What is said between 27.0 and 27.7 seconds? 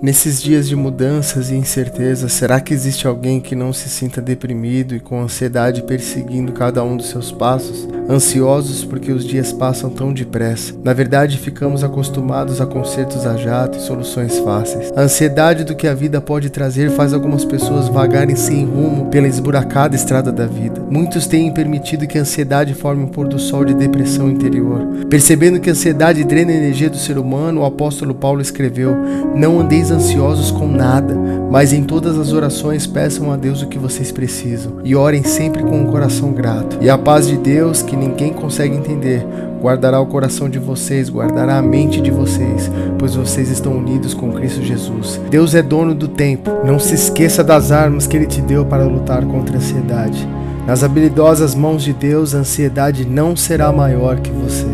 humano, o